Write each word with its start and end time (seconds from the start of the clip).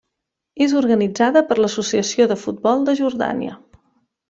És 0.65 0.71
organitzada 0.79 1.43
per 1.51 1.59
l'Associació 1.59 2.29
de 2.33 2.39
Futbol 2.47 2.83
de 2.91 2.99
Jordània. 3.03 3.57